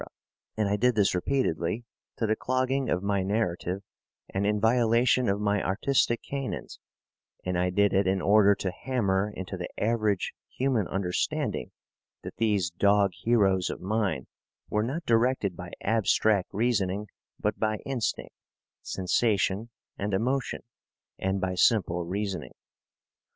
[0.57, 1.85] And I did this repeatedly,
[2.17, 3.83] to the clogging of my narrative
[4.29, 6.79] and in violation of my artistic canons;
[7.45, 11.69] and I did it in order to hammer into the average human understanding
[12.23, 14.25] that these dog heroes of mine
[14.71, 17.05] were not directed by abstract reasoning,
[17.39, 18.33] but by instinct,
[18.81, 20.61] sensation, and emotion,
[21.19, 22.53] and by simple reasoning.